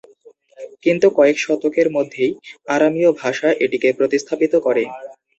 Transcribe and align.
কিন্তু 0.83 1.07
কয়েক 1.17 1.37
শতকের 1.39 1.87
মধ্যেই 1.91 2.31
আরামীয় 2.67 3.09
ভাষা 3.21 3.49
এটিকে 3.63 3.89
প্রতিস্থাপিত 3.99 4.53
করে। 4.65 4.83